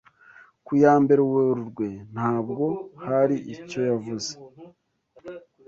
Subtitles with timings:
[0.65, 2.65] Ku ya mbere Werurwe nabwo
[3.05, 4.31] hari icyo yavuze